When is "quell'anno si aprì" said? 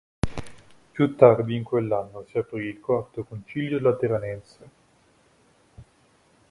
1.63-2.65